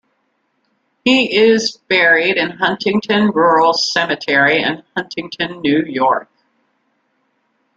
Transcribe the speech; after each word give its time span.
He 1.05 1.37
is 1.37 1.77
buried 1.87 2.35
in 2.35 2.57
Huntington 2.57 3.27
Rural 3.27 3.73
Cemetery 3.75 4.59
in 4.63 4.81
Huntington, 4.97 5.61
New 5.61 5.83
York. 5.83 6.27